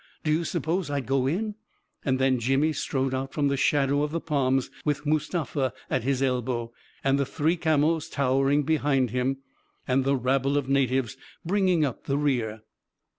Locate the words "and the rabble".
9.87-10.57